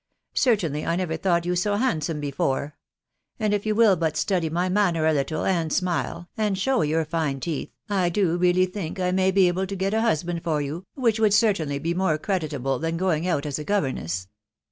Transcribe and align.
Certainly 0.33 0.83
I 0.83 0.95
never 0.95 1.15
thought 1.15 1.45
you 1.45 1.55
so 1.55 1.75
handsome 1.75 2.21
fcefore; 2.23 2.73
and 3.39 3.53
if 3.53 3.67
you 3.67 3.75
will 3.75 3.95
but 3.95 4.17
study 4.17 4.49
my 4.49 4.67
manner 4.67 5.05
a 5.05 5.13
little, 5.13 5.45
and* 5.45 5.71
smile, 5.71 6.27
and 6.35 6.57
show 6.57 6.81
your 6.81 7.05
fine 7.05 7.39
teeth, 7.39 7.69
I 7.87 8.09
do 8.09 8.35
really 8.35 8.65
think 8.65 8.99
I 8.99 9.11
may 9.11 9.29
be 9.29 9.47
able 9.47 9.67
to 9.67 9.75
get 9.75 9.93
a 9.93 10.01
hus 10.01 10.23
band 10.23 10.43
for 10.43 10.59
you, 10.59 10.85
which 10.95 11.19
would 11.19 11.35
certainly 11.35 11.77
be 11.77 11.93
•more 11.93 12.19
creditable 12.19 12.79
than 12.79 12.97
going 12.97 13.27
out 13.27 13.45
as 13.45 13.59
a 13.59 13.63
governess.. 13.63 14.27